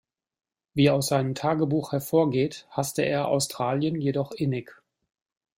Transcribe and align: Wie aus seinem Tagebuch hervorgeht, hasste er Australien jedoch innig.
Wie 0.73 0.89
aus 0.89 1.09
seinem 1.09 1.35
Tagebuch 1.35 1.91
hervorgeht, 1.91 2.65
hasste 2.71 3.03
er 3.03 3.27
Australien 3.27 4.01
jedoch 4.01 4.31
innig. 4.31 4.71